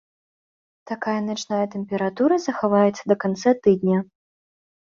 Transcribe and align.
Такая 0.91 1.17
начная 1.27 1.59
тэмпература 1.75 2.35
захаваецца 2.47 3.03
да 3.13 3.19
канца 3.25 3.51
тыдня. 3.67 3.97